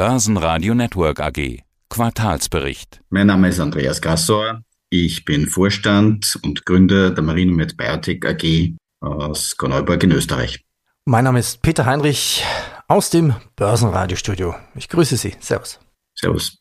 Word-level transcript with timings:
Börsenradio 0.00 0.74
Network 0.74 1.20
AG. 1.20 1.58
Quartalsbericht. 1.90 3.02
Mein 3.10 3.26
Name 3.26 3.50
ist 3.50 3.60
Andreas 3.60 4.00
Gassauer. 4.00 4.62
Ich 4.88 5.26
bin 5.26 5.46
Vorstand 5.46 6.38
und 6.42 6.64
Gründer 6.64 7.10
der 7.10 7.22
Marinomed 7.22 7.76
Biotech 7.76 8.24
AG 8.24 8.76
aus 9.02 9.58
Korneuburg 9.58 10.02
in 10.02 10.12
Österreich. 10.12 10.64
Mein 11.04 11.24
Name 11.24 11.40
ist 11.40 11.60
Peter 11.60 11.84
Heinrich 11.84 12.42
aus 12.88 13.10
dem 13.10 13.34
Börsenradiostudio. 13.56 14.54
Ich 14.74 14.88
grüße 14.88 15.18
Sie. 15.18 15.34
Servus. 15.38 15.78
Servus. 16.14 16.56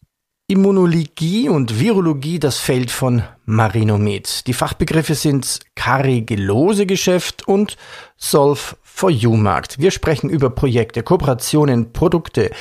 Immunologie 0.50 1.48
und 1.48 1.80
Virologie 1.80 2.40
das 2.40 2.58
Feld 2.58 2.92
von 2.92 3.24
Marinomed. 3.46 4.48
Die 4.48 4.54
Fachbegriffe 4.54 5.16
sind 5.16 5.62
Carigellose-Geschäft 5.76 7.48
und 7.48 7.78
Solve-for-You-Markt. 8.18 9.80
Wir 9.80 9.92
sprechen 9.92 10.30
über 10.30 10.50
Projekte, 10.50 11.04
Kooperationen, 11.04 11.94
Produkte, 11.94 12.52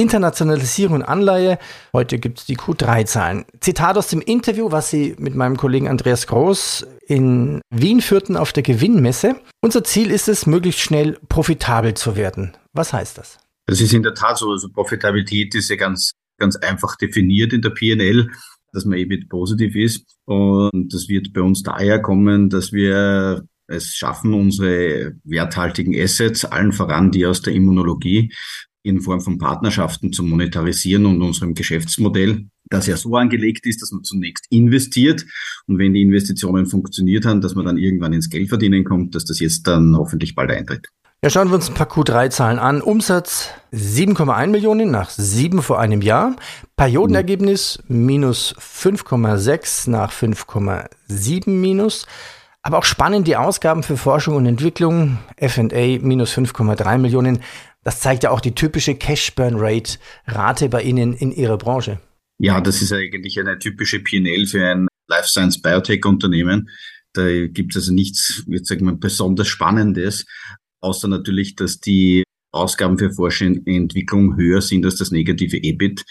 Internationalisierung 0.00 0.96
und 0.96 1.02
Anleihe. 1.02 1.58
Heute 1.92 2.18
gibt 2.18 2.40
es 2.40 2.46
die 2.46 2.56
Q3-Zahlen. 2.56 3.44
Zitat 3.60 3.96
aus 3.98 4.08
dem 4.08 4.20
Interview, 4.20 4.70
was 4.70 4.90
Sie 4.90 5.14
mit 5.18 5.34
meinem 5.34 5.56
Kollegen 5.56 5.88
Andreas 5.88 6.26
Groß 6.26 6.86
in 7.06 7.60
Wien 7.70 8.00
führten 8.00 8.36
auf 8.36 8.52
der 8.52 8.62
Gewinnmesse. 8.62 9.36
Unser 9.60 9.84
Ziel 9.84 10.10
ist 10.10 10.28
es, 10.28 10.46
möglichst 10.46 10.80
schnell 10.80 11.18
profitabel 11.28 11.94
zu 11.94 12.16
werden. 12.16 12.56
Was 12.72 12.92
heißt 12.92 13.18
das? 13.18 13.38
Das 13.66 13.80
ist 13.80 13.92
in 13.92 14.02
der 14.02 14.14
Tat 14.14 14.38
so. 14.38 14.50
Also 14.50 14.68
Profitabilität 14.68 15.54
ist 15.54 15.70
ja 15.70 15.76
ganz 15.76 16.12
ganz 16.40 16.56
einfach 16.56 16.96
definiert 16.96 17.52
in 17.52 17.62
der 17.62 17.70
PNL, 17.70 18.28
dass 18.72 18.84
man 18.84 18.98
EBIT 18.98 19.28
positiv 19.28 19.76
ist. 19.76 20.18
Und 20.24 20.92
das 20.92 21.08
wird 21.08 21.32
bei 21.32 21.42
uns 21.42 21.62
daher 21.62 22.02
kommen, 22.02 22.50
dass 22.50 22.72
wir 22.72 23.44
es 23.68 23.94
schaffen, 23.94 24.34
unsere 24.34 25.14
werthaltigen 25.22 25.94
Assets, 25.94 26.44
allen 26.44 26.72
voran 26.72 27.12
die 27.12 27.24
aus 27.24 27.42
der 27.42 27.52
Immunologie, 27.52 28.32
in 28.82 29.00
Form 29.00 29.20
von 29.20 29.38
Partnerschaften 29.38 30.12
zu 30.12 30.22
monetarisieren 30.22 31.06
und 31.06 31.22
unserem 31.22 31.54
Geschäftsmodell, 31.54 32.46
das 32.70 32.86
ja 32.86 32.96
so 32.96 33.16
angelegt 33.16 33.66
ist, 33.66 33.82
dass 33.82 33.92
man 33.92 34.04
zunächst 34.04 34.46
investiert 34.50 35.24
und 35.66 35.78
wenn 35.78 35.92
die 35.92 36.02
Investitionen 36.02 36.66
funktioniert 36.66 37.26
haben, 37.26 37.40
dass 37.40 37.54
man 37.54 37.66
dann 37.66 37.78
irgendwann 37.78 38.12
ins 38.12 38.30
Geldverdienen 38.30 38.84
kommt, 38.84 39.14
dass 39.14 39.24
das 39.24 39.40
jetzt 39.40 39.66
dann 39.66 39.96
hoffentlich 39.96 40.34
bald 40.34 40.50
eintritt. 40.50 40.88
Ja, 41.22 41.28
schauen 41.28 41.48
wir 41.48 41.56
uns 41.56 41.68
ein 41.68 41.74
paar 41.74 41.86
Q3-Zahlen 41.86 42.58
an. 42.58 42.80
Umsatz 42.80 43.50
7,1 43.74 44.46
Millionen 44.46 44.90
nach 44.90 45.10
7 45.10 45.60
vor 45.60 45.78
einem 45.78 46.00
Jahr. 46.00 46.34
Periodenergebnis 46.76 47.78
minus 47.88 48.54
5,6 48.56 49.90
nach 49.90 50.14
5,7 50.14 51.50
minus. 51.50 52.06
Aber 52.62 52.78
auch 52.78 52.84
spannend 52.84 53.26
die 53.26 53.36
Ausgaben 53.36 53.82
für 53.82 53.96
Forschung 53.96 54.36
und 54.36 54.46
Entwicklung. 54.46 55.18
F&A 55.36 55.98
minus 56.00 56.36
5,3 56.36 56.98
Millionen. 56.98 57.40
Das 57.82 58.00
zeigt 58.00 58.24
ja 58.24 58.30
auch 58.30 58.40
die 58.40 58.54
typische 58.54 58.94
Cash-Burn-Rate 58.94 59.98
Rate 60.26 60.68
bei 60.68 60.82
Ihnen 60.82 61.14
in 61.14 61.32
Ihrer 61.32 61.56
Branche. 61.56 62.00
Ja, 62.38 62.60
das 62.60 62.82
ist 62.82 62.92
eigentlich 62.92 63.38
eine 63.40 63.58
typische 63.58 64.00
P&L 64.00 64.46
für 64.46 64.66
ein 64.66 64.88
Life 65.08 65.28
Science 65.28 65.60
Biotech 65.60 66.04
Unternehmen. 66.04 66.68
Da 67.12 67.46
gibt 67.46 67.74
es 67.74 67.82
also 67.82 67.94
nichts, 67.94 68.44
jetzt 68.46 68.68
sagen 68.68 68.84
wir, 68.86 68.94
besonders 68.94 69.48
Spannendes 69.48 70.26
außer 70.80 71.08
natürlich, 71.08 71.56
dass 71.56 71.80
die 71.80 72.24
Ausgaben 72.52 72.98
für 72.98 73.12
Forschung 73.12 73.58
und 73.58 73.66
Entwicklung 73.66 74.36
höher 74.36 74.60
sind 74.60 74.84
als 74.84 74.96
das 74.96 75.10
negative 75.10 75.56
EBIT, 75.56 76.04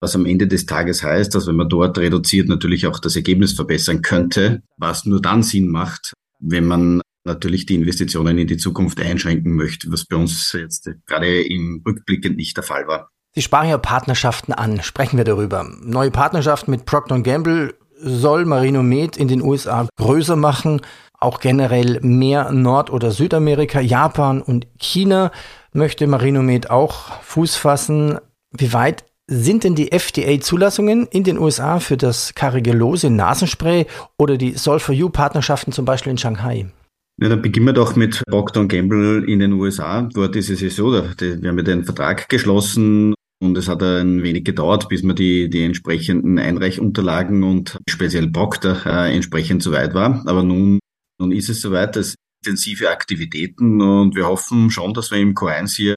was 0.00 0.14
am 0.14 0.26
Ende 0.26 0.46
des 0.46 0.66
Tages 0.66 1.02
heißt, 1.02 1.34
dass 1.34 1.46
wenn 1.46 1.56
man 1.56 1.68
dort 1.68 1.98
reduziert, 1.98 2.48
natürlich 2.48 2.86
auch 2.86 2.98
das 2.98 3.16
Ergebnis 3.16 3.52
verbessern 3.52 4.02
könnte, 4.02 4.62
was 4.76 5.04
nur 5.06 5.20
dann 5.20 5.42
Sinn 5.42 5.68
macht, 5.68 6.12
wenn 6.38 6.66
man 6.66 7.00
natürlich 7.24 7.66
die 7.66 7.74
Investitionen 7.74 8.38
in 8.38 8.46
die 8.46 8.56
Zukunft 8.56 9.00
einschränken 9.00 9.54
möchte, 9.54 9.90
was 9.90 10.04
bei 10.04 10.16
uns 10.16 10.52
jetzt 10.52 10.88
gerade 11.06 11.42
im 11.42 11.82
Rückblickend 11.86 12.36
nicht 12.36 12.56
der 12.56 12.64
Fall 12.64 12.86
war. 12.86 13.10
Sie 13.34 13.42
sprachen 13.42 13.68
ja 13.68 13.78
Partnerschaften 13.78 14.52
an. 14.52 14.80
Sprechen 14.82 15.16
wir 15.18 15.24
darüber. 15.24 15.68
Neue 15.82 16.10
Partnerschaft 16.10 16.68
mit 16.68 16.86
Procter 16.86 17.20
Gamble 17.20 17.74
soll 17.98 18.44
Marino 18.44 18.82
Med 18.82 19.16
in 19.16 19.28
den 19.28 19.42
USA 19.42 19.88
größer 19.96 20.36
machen 20.36 20.80
auch 21.18 21.40
generell 21.40 22.00
mehr 22.02 22.52
Nord- 22.52 22.90
oder 22.90 23.10
Südamerika, 23.10 23.80
Japan 23.80 24.42
und 24.42 24.66
China 24.78 25.32
möchte 25.72 26.06
Marinomed 26.06 26.70
auch 26.70 27.22
Fuß 27.22 27.56
fassen. 27.56 28.18
Wie 28.52 28.72
weit 28.72 29.04
sind 29.28 29.64
denn 29.64 29.74
die 29.74 29.92
FDA-Zulassungen 29.92 31.06
in 31.08 31.24
den 31.24 31.38
USA 31.38 31.80
für 31.80 31.96
das 31.96 32.34
Carigellose 32.34 33.10
Nasenspray 33.10 33.86
oder 34.18 34.36
die 34.36 34.52
Solve-for-You-Partnerschaften 34.52 35.72
zum 35.72 35.84
Beispiel 35.84 36.12
in 36.12 36.18
Shanghai? 36.18 36.66
Ja, 37.20 37.28
dann 37.28 37.42
beginnen 37.42 37.66
wir 37.66 37.72
doch 37.72 37.96
mit 37.96 38.22
Procter 38.28 38.66
Gamble 38.66 39.24
in 39.24 39.38
den 39.38 39.52
USA. 39.52 40.02
Dort 40.02 40.36
ist 40.36 40.50
es 40.50 40.60
ja 40.60 40.70
so, 40.70 40.92
wir 40.92 41.48
haben 41.48 41.58
ja 41.58 41.64
den 41.64 41.84
Vertrag 41.84 42.28
geschlossen 42.28 43.14
und 43.42 43.56
es 43.56 43.68
hat 43.68 43.82
ein 43.82 44.22
wenig 44.22 44.44
gedauert, 44.44 44.88
bis 44.88 45.02
man 45.02 45.16
die, 45.16 45.48
die 45.48 45.62
entsprechenden 45.62 46.38
Einreichunterlagen 46.38 47.42
und 47.42 47.78
speziell 47.88 48.30
Procter 48.30 48.82
äh, 48.86 49.14
entsprechend 49.14 49.62
so 49.62 49.72
weit 49.72 49.94
war. 49.94 50.22
Aber 50.26 50.42
nun 50.42 50.78
nun 51.18 51.32
ist 51.32 51.48
es 51.48 51.60
soweit, 51.60 51.96
dass 51.96 52.14
intensive 52.44 52.90
Aktivitäten 52.90 53.80
und 53.80 54.14
wir 54.14 54.26
hoffen 54.26 54.70
schon, 54.70 54.94
dass 54.94 55.10
wir 55.10 55.18
im 55.18 55.34
Q1 55.34 55.74
hier 55.74 55.94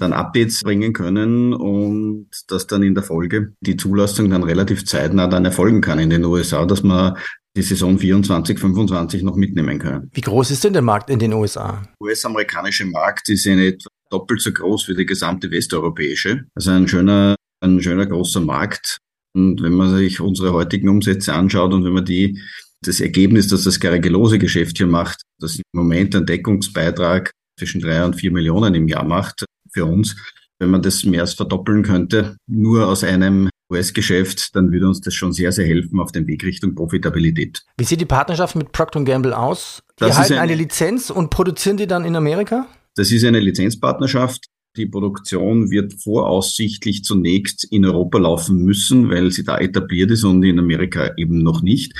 dann 0.00 0.12
Updates 0.12 0.60
bringen 0.62 0.92
können 0.92 1.52
und 1.52 2.28
dass 2.48 2.66
dann 2.66 2.82
in 2.82 2.94
der 2.94 3.04
Folge 3.04 3.52
die 3.60 3.76
Zulassung 3.76 4.30
dann 4.30 4.42
relativ 4.42 4.84
zeitnah 4.84 5.26
dann 5.26 5.44
erfolgen 5.44 5.80
kann 5.80 5.98
in 5.98 6.10
den 6.10 6.24
USA, 6.24 6.64
dass 6.64 6.82
man 6.82 7.16
die 7.56 7.62
Saison 7.62 7.98
24, 7.98 8.58
25 8.58 9.22
noch 9.22 9.36
mitnehmen 9.36 9.78
können. 9.78 10.10
Wie 10.12 10.20
groß 10.20 10.50
ist 10.52 10.64
denn 10.64 10.72
der 10.72 10.82
Markt 10.82 11.10
in 11.10 11.18
den 11.18 11.32
USA? 11.32 11.82
Der 11.82 12.06
US-amerikanische 12.06 12.86
Markt 12.86 13.28
ist 13.28 13.46
in 13.46 13.58
etwa 13.58 13.88
doppelt 14.10 14.40
so 14.40 14.52
groß 14.52 14.88
wie 14.88 14.94
die 14.94 15.06
gesamte 15.06 15.50
westeuropäische. 15.50 16.44
Also 16.54 16.70
ein 16.70 16.88
schöner, 16.88 17.36
ein 17.60 17.80
schöner 17.82 18.06
großer 18.06 18.40
Markt. 18.40 18.98
Und 19.34 19.62
wenn 19.62 19.74
man 19.74 19.94
sich 19.96 20.20
unsere 20.20 20.52
heutigen 20.52 20.88
Umsätze 20.88 21.34
anschaut 21.34 21.72
und 21.72 21.84
wenn 21.84 21.92
man 21.92 22.04
die 22.04 22.40
das 22.82 23.00
Ergebnis, 23.00 23.48
dass 23.48 23.64
das 23.64 23.78
Carigellose-Geschäft 23.78 24.78
hier 24.78 24.86
macht, 24.86 25.22
das 25.38 25.56
im 25.56 25.62
Moment 25.72 26.16
einen 26.16 26.26
Deckungsbeitrag 26.26 27.30
zwischen 27.60 27.80
drei 27.80 28.04
und 28.04 28.16
vier 28.16 28.32
Millionen 28.32 28.74
im 28.74 28.88
Jahr 28.88 29.04
macht 29.04 29.44
für 29.70 29.84
uns. 29.84 30.16
Wenn 30.58 30.70
man 30.70 30.82
das 30.82 31.04
mehr 31.04 31.20
als 31.20 31.34
verdoppeln 31.34 31.82
könnte, 31.82 32.36
nur 32.46 32.88
aus 32.88 33.04
einem 33.04 33.48
US-Geschäft, 33.70 34.56
dann 34.56 34.72
würde 34.72 34.88
uns 34.88 35.00
das 35.00 35.14
schon 35.14 35.32
sehr, 35.32 35.52
sehr 35.52 35.66
helfen 35.66 36.00
auf 36.00 36.10
dem 36.10 36.26
Weg 36.26 36.42
Richtung 36.42 36.74
Profitabilität. 36.74 37.62
Wie 37.78 37.84
sieht 37.84 38.00
die 38.00 38.06
Partnerschaft 38.06 38.56
mit 38.56 38.72
Procter 38.72 39.04
Gamble 39.04 39.36
aus? 39.36 39.82
Die 39.98 40.04
das 40.04 40.10
erhalten 40.10 40.32
eine, 40.34 40.42
eine 40.42 40.54
Lizenz 40.54 41.10
und 41.10 41.30
produzieren 41.30 41.76
die 41.76 41.86
dann 41.86 42.04
in 42.04 42.16
Amerika? 42.16 42.66
Das 42.96 43.12
ist 43.12 43.24
eine 43.24 43.40
Lizenzpartnerschaft. 43.40 44.46
Die 44.76 44.86
Produktion 44.86 45.70
wird 45.70 45.94
voraussichtlich 46.02 47.04
zunächst 47.04 47.64
in 47.64 47.84
Europa 47.84 48.18
laufen 48.18 48.64
müssen, 48.64 49.10
weil 49.10 49.30
sie 49.30 49.44
da 49.44 49.58
etabliert 49.58 50.10
ist 50.10 50.24
und 50.24 50.42
in 50.42 50.58
Amerika 50.58 51.12
eben 51.16 51.42
noch 51.42 51.62
nicht. 51.62 51.92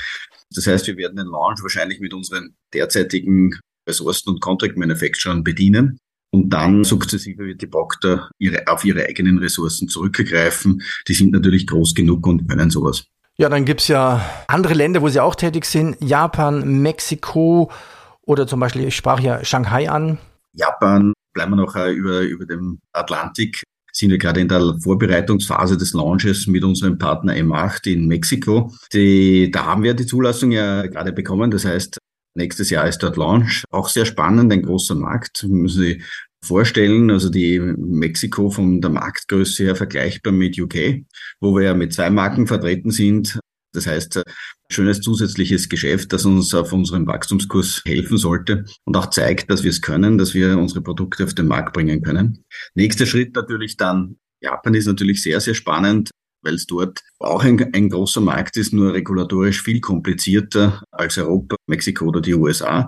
Das 0.53 0.67
heißt, 0.67 0.87
wir 0.87 0.97
werden 0.97 1.17
den 1.17 1.27
Launch 1.27 1.61
wahrscheinlich 1.61 1.99
mit 1.99 2.13
unseren 2.13 2.55
derzeitigen 2.73 3.57
Ressourcen 3.87 4.29
und 4.29 4.41
Contract 4.41 4.77
Manufacturern 4.77 5.43
bedienen. 5.43 5.97
Und 6.33 6.49
dann 6.49 6.83
sukzessive 6.83 7.45
wird 7.45 7.61
die 7.61 7.67
Procter 7.67 8.29
ihre, 8.39 8.67
auf 8.67 8.85
ihre 8.85 9.05
eigenen 9.05 9.39
Ressourcen 9.39 9.89
zurückgreifen. 9.89 10.81
Die 11.07 11.13
sind 11.13 11.31
natürlich 11.31 11.67
groß 11.67 11.93
genug 11.93 12.25
und 12.25 12.47
können 12.47 12.69
sowas. 12.69 13.05
Ja, 13.37 13.49
dann 13.49 13.65
gibt's 13.65 13.87
ja 13.87 14.25
andere 14.47 14.73
Länder, 14.73 15.01
wo 15.01 15.09
sie 15.09 15.19
auch 15.19 15.35
tätig 15.35 15.65
sind. 15.65 15.97
Japan, 15.99 16.81
Mexiko 16.81 17.71
oder 18.21 18.47
zum 18.47 18.59
Beispiel, 18.59 18.85
ich 18.85 18.95
sprach 18.95 19.19
ja 19.19 19.43
Shanghai 19.43 19.89
an. 19.89 20.19
Japan, 20.53 21.13
bleiben 21.33 21.51
wir 21.51 21.57
noch 21.57 21.75
äh, 21.75 21.91
über, 21.91 22.21
über 22.21 22.45
dem 22.45 22.79
Atlantik 22.93 23.63
sind 23.93 24.09
wir 24.09 24.17
gerade 24.17 24.39
in 24.39 24.47
der 24.47 24.75
Vorbereitungsphase 24.79 25.77
des 25.77 25.93
Launches 25.93 26.47
mit 26.47 26.63
unserem 26.63 26.97
Partner 26.97 27.33
M8 27.33 27.91
in 27.91 28.07
Mexiko. 28.07 28.71
Die, 28.93 29.51
da 29.51 29.65
haben 29.65 29.83
wir 29.83 29.93
die 29.93 30.05
Zulassung 30.05 30.51
ja 30.51 30.87
gerade 30.87 31.11
bekommen. 31.11 31.51
Das 31.51 31.65
heißt, 31.65 31.97
nächstes 32.35 32.69
Jahr 32.69 32.87
ist 32.87 32.99
dort 32.99 33.17
Launch. 33.17 33.63
Auch 33.69 33.89
sehr 33.89 34.05
spannend, 34.05 34.51
ein 34.51 34.63
großer 34.63 34.95
Markt. 34.95 35.43
Müssen 35.47 35.81
Sie 35.81 36.03
vorstellen, 36.43 37.11
also 37.11 37.29
die 37.29 37.59
Mexiko 37.59 38.49
von 38.49 38.81
der 38.81 38.89
Marktgröße 38.89 39.63
her 39.63 39.75
vergleichbar 39.75 40.33
mit 40.33 40.59
UK, 40.59 41.03
wo 41.39 41.55
wir 41.55 41.63
ja 41.63 41.73
mit 41.73 41.93
zwei 41.93 42.09
Marken 42.09 42.47
vertreten 42.47 42.91
sind. 42.91 43.39
Das 43.73 43.87
heißt, 43.87 44.21
schönes 44.69 44.99
zusätzliches 44.99 45.69
Geschäft, 45.69 46.11
das 46.11 46.25
uns 46.25 46.53
auf 46.53 46.73
unserem 46.73 47.07
Wachstumskurs 47.07 47.83
helfen 47.85 48.17
sollte 48.17 48.65
und 48.85 48.97
auch 48.97 49.09
zeigt, 49.09 49.49
dass 49.49 49.63
wir 49.63 49.69
es 49.69 49.81
können, 49.81 50.17
dass 50.17 50.33
wir 50.33 50.57
unsere 50.57 50.81
Produkte 50.81 51.23
auf 51.23 51.33
den 51.33 51.47
Markt 51.47 51.73
bringen 51.73 52.01
können. 52.01 52.43
Nächster 52.75 53.05
Schritt 53.05 53.33
natürlich 53.35 53.77
dann, 53.77 54.17
Japan 54.41 54.73
ist 54.73 54.87
natürlich 54.87 55.21
sehr, 55.21 55.39
sehr 55.39 55.53
spannend, 55.53 56.09
weil 56.41 56.55
es 56.55 56.65
dort 56.65 57.01
auch 57.19 57.43
ein, 57.43 57.73
ein 57.73 57.89
großer 57.89 58.21
Markt 58.21 58.57
ist, 58.57 58.73
nur 58.73 58.93
regulatorisch 58.93 59.61
viel 59.61 59.79
komplizierter 59.79 60.83
als 60.91 61.17
Europa, 61.17 61.55
Mexiko 61.67 62.05
oder 62.05 62.21
die 62.21 62.35
USA. 62.35 62.87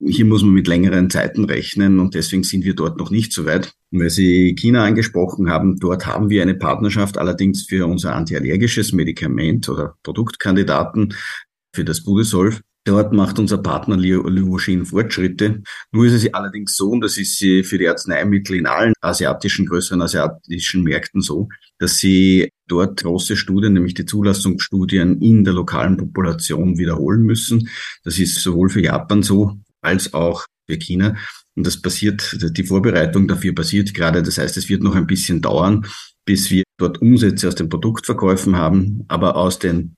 Hier 0.00 0.24
muss 0.24 0.42
man 0.42 0.52
mit 0.52 0.66
längeren 0.66 1.08
Zeiten 1.08 1.44
rechnen 1.44 1.98
und 1.98 2.14
deswegen 2.14 2.42
sind 2.42 2.64
wir 2.64 2.74
dort 2.74 2.98
noch 2.98 3.10
nicht 3.10 3.32
so 3.32 3.46
weit. 3.46 3.72
weil 3.90 4.10
Sie 4.10 4.54
China 4.54 4.84
angesprochen 4.84 5.48
haben, 5.48 5.78
dort 5.78 6.06
haben 6.06 6.28
wir 6.30 6.42
eine 6.42 6.54
Partnerschaft 6.54 7.16
allerdings 7.16 7.64
für 7.64 7.86
unser 7.86 8.14
antiallergisches 8.14 8.92
Medikament 8.92 9.68
oder 9.68 9.96
Produktkandidaten 10.02 11.14
für 11.74 11.84
das 11.84 12.02
Budesolv. 12.02 12.60
Dort 12.86 13.14
macht 13.14 13.38
unser 13.38 13.58
Partner 13.58 13.96
Liuoshin 13.96 14.84
Fortschritte. 14.84 15.62
Nur 15.90 16.04
ist 16.04 16.12
es 16.12 16.34
allerdings 16.34 16.76
so, 16.76 16.90
und 16.90 17.00
das 17.00 17.16
ist 17.16 17.38
für 17.38 17.78
die 17.78 17.88
Arzneimittel 17.88 18.56
in 18.56 18.66
allen 18.66 18.92
asiatischen, 19.00 19.64
größeren 19.64 20.02
asiatischen 20.02 20.82
Märkten 20.82 21.22
so, 21.22 21.48
dass 21.78 21.96
sie 21.96 22.50
dort 22.68 23.02
große 23.02 23.36
Studien, 23.36 23.72
nämlich 23.72 23.94
die 23.94 24.04
Zulassungsstudien 24.04 25.22
in 25.22 25.44
der 25.44 25.54
lokalen 25.54 25.96
Population 25.96 26.76
wiederholen 26.76 27.22
müssen. 27.22 27.70
Das 28.04 28.18
ist 28.18 28.42
sowohl 28.42 28.68
für 28.68 28.82
Japan 28.82 29.22
so 29.22 29.56
als 29.80 30.12
auch 30.12 30.44
für 30.66 30.76
China. 30.76 31.16
Und 31.56 31.66
das 31.66 31.80
passiert, 31.80 32.36
die 32.56 32.64
Vorbereitung 32.64 33.28
dafür 33.28 33.54
passiert 33.54 33.94
gerade. 33.94 34.22
Das 34.22 34.36
heißt, 34.36 34.56
es 34.58 34.68
wird 34.68 34.82
noch 34.82 34.94
ein 34.94 35.06
bisschen 35.06 35.40
dauern, 35.40 35.86
bis 36.26 36.50
wir 36.50 36.64
dort 36.78 37.00
Umsätze 37.00 37.48
aus 37.48 37.54
den 37.54 37.68
Produktverkäufen 37.70 38.56
haben, 38.56 39.04
aber 39.08 39.36
aus 39.36 39.58
den 39.58 39.94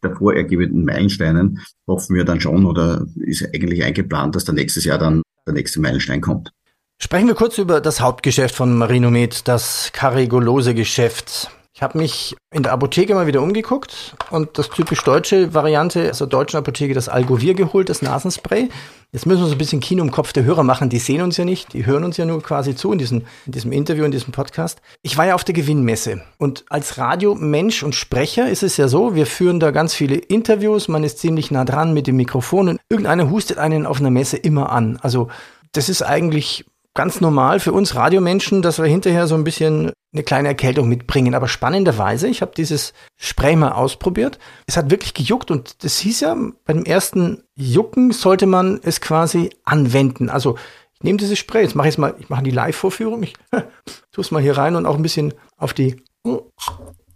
davor 0.00 0.34
ergebenden 0.34 0.84
Meilensteinen 0.84 1.60
hoffen 1.86 2.16
wir 2.16 2.24
dann 2.24 2.40
schon 2.40 2.66
oder 2.66 3.06
ist 3.16 3.44
eigentlich 3.54 3.84
eingeplant, 3.84 4.34
dass 4.34 4.44
da 4.44 4.52
nächstes 4.52 4.84
Jahr 4.84 4.98
dann 4.98 5.22
der 5.46 5.54
nächste 5.54 5.80
Meilenstein 5.80 6.20
kommt. 6.20 6.52
Sprechen 6.98 7.28
wir 7.28 7.34
kurz 7.34 7.58
über 7.58 7.80
das 7.80 8.00
Hauptgeschäft 8.00 8.54
von 8.54 8.76
Marinomed, 8.76 9.46
das 9.46 9.90
Carigolose-Geschäft. 9.92 11.50
Ich 11.76 11.82
habe 11.82 11.98
mich 11.98 12.34
in 12.54 12.62
der 12.62 12.72
Apotheke 12.72 13.14
mal 13.14 13.26
wieder 13.26 13.42
umgeguckt 13.42 14.16
und 14.30 14.56
das 14.56 14.70
typisch 14.70 15.04
deutsche 15.04 15.52
Variante, 15.52 16.08
also 16.08 16.24
deutschen 16.24 16.56
Apotheke, 16.56 16.94
das 16.94 17.10
Algovir 17.10 17.52
geholt, 17.52 17.90
das 17.90 18.00
Nasenspray. 18.00 18.70
Jetzt 19.12 19.26
müssen 19.26 19.42
wir 19.42 19.46
so 19.46 19.52
ein 19.52 19.58
bisschen 19.58 19.80
Kino 19.80 20.02
im 20.02 20.10
Kopf 20.10 20.32
der 20.32 20.44
Hörer 20.44 20.62
machen. 20.62 20.88
Die 20.88 20.98
sehen 20.98 21.20
uns 21.20 21.36
ja 21.36 21.44
nicht, 21.44 21.74
die 21.74 21.84
hören 21.84 22.04
uns 22.04 22.16
ja 22.16 22.24
nur 22.24 22.42
quasi 22.42 22.74
zu 22.74 22.92
in 22.92 22.98
diesem, 22.98 23.24
in 23.44 23.52
diesem 23.52 23.72
Interview, 23.72 24.06
in 24.06 24.10
diesem 24.10 24.32
Podcast. 24.32 24.80
Ich 25.02 25.18
war 25.18 25.26
ja 25.26 25.34
auf 25.34 25.44
der 25.44 25.54
Gewinnmesse 25.54 26.22
und 26.38 26.64
als 26.70 26.96
Radiomensch 26.96 27.82
und 27.82 27.94
Sprecher 27.94 28.48
ist 28.48 28.62
es 28.62 28.78
ja 28.78 28.88
so, 28.88 29.14
wir 29.14 29.26
führen 29.26 29.60
da 29.60 29.70
ganz 29.70 29.92
viele 29.92 30.16
Interviews, 30.16 30.88
man 30.88 31.04
ist 31.04 31.18
ziemlich 31.18 31.50
nah 31.50 31.66
dran 31.66 31.92
mit 31.92 32.06
dem 32.06 32.16
Mikrofon 32.16 32.70
und 32.70 32.80
irgendeiner 32.88 33.28
hustet 33.28 33.58
einen 33.58 33.84
auf 33.84 34.00
einer 34.00 34.10
Messe 34.10 34.38
immer 34.38 34.72
an. 34.72 34.98
Also 35.02 35.28
das 35.72 35.90
ist 35.90 36.00
eigentlich 36.00 36.64
ganz 36.96 37.20
normal 37.20 37.60
für 37.60 37.72
uns 37.72 37.94
Radiomenschen, 37.94 38.62
dass 38.62 38.78
wir 38.78 38.86
hinterher 38.86 39.26
so 39.26 39.36
ein 39.36 39.44
bisschen 39.44 39.92
eine 40.12 40.24
kleine 40.24 40.48
Erkältung 40.48 40.88
mitbringen. 40.88 41.34
Aber 41.34 41.46
spannenderweise, 41.46 42.26
ich 42.26 42.42
habe 42.42 42.52
dieses 42.56 42.92
Spray 43.16 43.54
mal 43.54 43.72
ausprobiert. 43.72 44.38
Es 44.66 44.76
hat 44.76 44.90
wirklich 44.90 45.14
gejuckt 45.14 45.50
und 45.50 45.84
das 45.84 45.98
hieß 45.98 46.20
ja, 46.20 46.36
beim 46.64 46.84
ersten 46.84 47.44
Jucken 47.54 48.10
sollte 48.12 48.46
man 48.46 48.80
es 48.82 49.00
quasi 49.00 49.50
anwenden. 49.64 50.30
Also 50.30 50.56
ich 50.94 51.02
nehme 51.02 51.18
dieses 51.18 51.38
Spray, 51.38 51.62
jetzt 51.62 51.74
mache 51.74 51.88
ich 51.88 51.94
es 51.94 51.98
mal, 51.98 52.14
ich 52.18 52.30
mache 52.30 52.42
die 52.42 52.50
Live-Vorführung, 52.50 53.22
ich 53.22 53.34
tue 53.50 54.22
es 54.22 54.30
mal 54.30 54.42
hier 54.42 54.56
rein 54.56 54.76
und 54.76 54.86
auch 54.86 54.96
ein 54.96 55.02
bisschen 55.02 55.34
auf 55.58 55.74
die, 55.74 56.02
oh, 56.24 56.50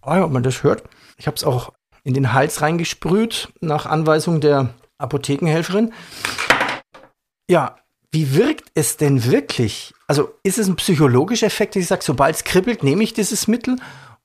ob 0.03 0.31
man 0.31 0.43
das 0.43 0.62
hört. 0.62 0.85
Ich 1.17 1.26
habe 1.26 1.37
es 1.37 1.44
auch 1.44 1.73
in 2.05 2.15
den 2.15 2.33
Hals 2.33 2.61
reingesprüht, 2.61 3.49
nach 3.61 3.87
Anweisung 3.87 4.41
der 4.41 4.75
Apothekenhelferin. 4.99 5.93
Ja, 7.49 7.76
wie 8.12 8.35
wirkt 8.35 8.71
es 8.75 8.97
denn 8.97 9.25
wirklich? 9.25 9.95
Also 10.07 10.31
ist 10.43 10.59
es 10.59 10.69
ein 10.69 10.77
psychologischer 10.77 11.47
Effekt, 11.47 11.77
dass 11.77 11.83
ich 11.83 11.89
sage, 11.89 12.03
sobald 12.05 12.35
es 12.35 12.45
kribbelt, 12.45 12.83
nehme 12.83 13.05
ich 13.05 13.12
dieses 13.12 13.47
Mittel? 13.47 13.77